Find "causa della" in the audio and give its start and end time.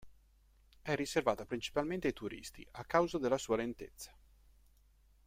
2.85-3.37